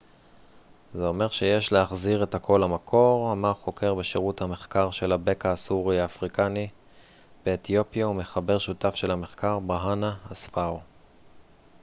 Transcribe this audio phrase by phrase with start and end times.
[0.93, 6.67] זה אומר שיש להחזיר את הכל למקור אמר חוקר בשירות המחקר של הבקע הסורי-אפריקני
[7.45, 10.79] באתיופיה ומחבר שותף של המחקר ברהאנה אספאו